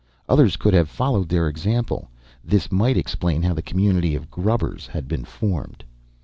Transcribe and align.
Others 0.27 0.55
could 0.55 0.73
have 0.73 0.89
followed 0.89 1.29
their 1.29 1.47
example 1.47 2.09
this 2.43 2.71
might 2.71 2.97
explain 2.97 3.43
how 3.43 3.53
the 3.53 3.61
community 3.61 4.15
of 4.15 4.31
"grubbers" 4.31 4.87
had 4.87 5.07
been 5.07 5.25
formed. 5.25 5.83